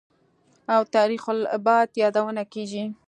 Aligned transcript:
او 0.73 0.81
«تخریب 0.93 1.23
البلاد» 1.33 1.89
یادونه 2.01 2.43
کېږي 2.53 2.83